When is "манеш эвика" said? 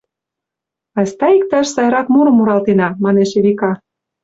3.03-3.71